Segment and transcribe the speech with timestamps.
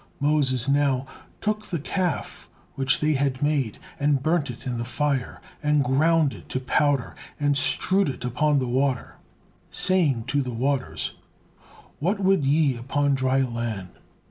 [0.19, 1.05] Moses now
[1.41, 6.33] "took the Calf which they had made, and burnt it in the fire, and ground
[6.33, 9.17] it to powder, and strewed it upon the water,"
[9.69, 11.11] saying to the waters:
[11.99, 13.89] "What would ye upon the dry land?"